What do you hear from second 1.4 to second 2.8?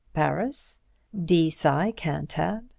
Sci. Cantab.